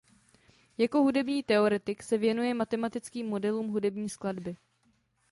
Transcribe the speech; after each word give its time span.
Jako 0.77 1.01
hudební 1.01 1.43
teoretik 1.43 2.03
se 2.03 2.17
věnuje 2.17 2.53
matematickým 2.53 3.27
modelům 3.27 3.67
hudební 3.71 4.09
skladby. 4.09 4.55